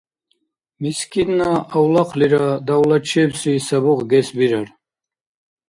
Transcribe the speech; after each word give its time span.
Мискинна 0.81 1.49
авлахълира 1.77 2.47
давлачебси 2.67 3.53
сабухъ 3.67 4.03
гес 4.11 4.27
бирар. 4.37 4.67